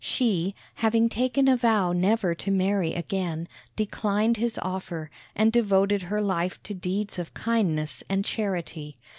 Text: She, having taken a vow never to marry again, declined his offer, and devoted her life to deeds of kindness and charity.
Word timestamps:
She, 0.03 0.55
having 0.77 1.09
taken 1.09 1.47
a 1.47 1.55
vow 1.55 1.93
never 1.93 2.33
to 2.33 2.49
marry 2.49 2.95
again, 2.95 3.47
declined 3.75 4.37
his 4.37 4.57
offer, 4.63 5.11
and 5.35 5.51
devoted 5.51 6.01
her 6.01 6.23
life 6.23 6.57
to 6.63 6.73
deeds 6.73 7.19
of 7.19 7.35
kindness 7.35 8.03
and 8.09 8.25
charity. 8.25 8.97